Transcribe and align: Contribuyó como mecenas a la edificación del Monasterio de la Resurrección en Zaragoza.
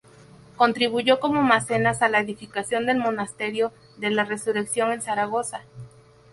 Contribuyó 0.57 1.19
como 1.19 1.43
mecenas 1.43 2.01
a 2.01 2.09
la 2.09 2.21
edificación 2.21 2.87
del 2.87 2.97
Monasterio 2.97 3.71
de 3.97 4.09
la 4.09 4.23
Resurrección 4.25 4.91
en 4.93 5.03
Zaragoza. 5.03 5.61